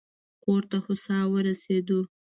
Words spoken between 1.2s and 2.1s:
ورسېدو.